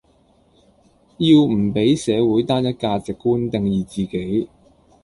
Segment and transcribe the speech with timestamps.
[1.19, 4.49] 要唔比社會單一價值觀定義自己